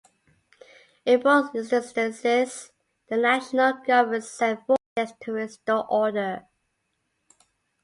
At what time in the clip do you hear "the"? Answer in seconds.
3.07-3.17